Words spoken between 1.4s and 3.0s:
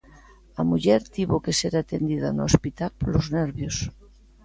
que ser atendida no hospital